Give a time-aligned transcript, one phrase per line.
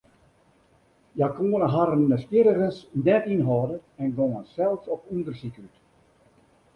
[1.17, 5.75] Hja koene harren nijsgjirrigens net ynhâlde en gongen sels op ûndersyk út.